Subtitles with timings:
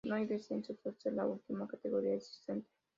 [0.03, 2.67] No hay descensos al ser la última categoría existente.